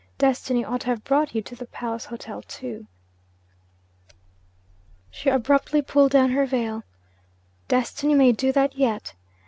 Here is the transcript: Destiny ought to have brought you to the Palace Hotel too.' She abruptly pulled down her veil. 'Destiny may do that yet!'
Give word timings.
Destiny 0.17 0.65
ought 0.65 0.81
to 0.81 0.87
have 0.87 1.03
brought 1.03 1.35
you 1.35 1.43
to 1.43 1.55
the 1.55 1.67
Palace 1.67 2.05
Hotel 2.05 2.41
too.' 2.41 2.87
She 5.11 5.29
abruptly 5.29 5.83
pulled 5.83 6.09
down 6.11 6.31
her 6.31 6.47
veil. 6.47 6.81
'Destiny 7.67 8.15
may 8.15 8.31
do 8.31 8.51
that 8.51 8.75
yet!' 8.75 9.13